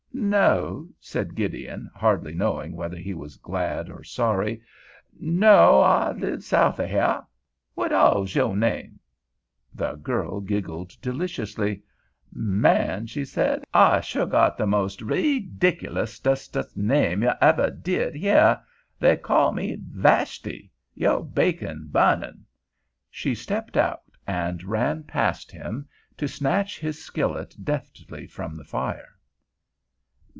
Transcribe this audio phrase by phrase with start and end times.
[0.13, 6.89] "No," said Gideon, hardly knowing whether he was glad or sorry—"no, I live south of
[6.89, 7.25] heah.
[7.73, 8.99] What all's yo' name?"
[9.73, 11.81] The girl giggled deliciously.
[12.31, 18.61] "Man," she said, "I shu got the mos' reediculoustest name you eveh did heah.
[18.99, 22.45] They call me Vashti—yo' bacon's bu'nin'."
[23.09, 25.87] She stepped out, and ran past him
[26.17, 29.07] to snatch his skillet deftly from the fire.